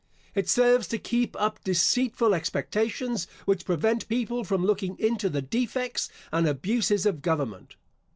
It 0.33 0.49
serves 0.49 0.87
to 0.87 0.97
keep 0.97 1.39
up 1.39 1.63
deceitful 1.63 2.33
expectations 2.33 3.27
which 3.45 3.65
prevent 3.65 4.07
people 4.09 4.43
from 4.43 4.65
looking 4.65 4.97
into 4.97 5.29
the 5.29 5.43
defects 5.43 6.09
and 6.31 6.47
abuses 6.47 7.05
of 7.05 7.21
government. 7.21 7.75